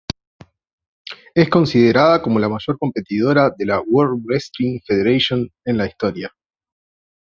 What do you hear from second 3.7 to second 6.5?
World Wrestling Federation en la historia.